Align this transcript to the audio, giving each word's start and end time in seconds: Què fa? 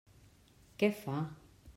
Què 0.83 0.89
fa? 1.03 1.17